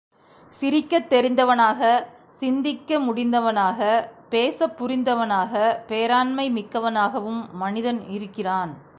சிரிக்கத் 0.61 1.09
தெரிந்தவனாக, 1.09 2.05
சிந்திக்க 2.29 2.99
முடிந்தனவாக, 2.99 4.07
பேசப் 4.29 4.83
புரிந்தவனாக, 4.83 5.83
பேராண்மை 5.87 6.49
மிக்கவனாகவும் 6.49 7.51
மனிதன் 7.51 8.07
இருக்கிறான். 8.07 8.81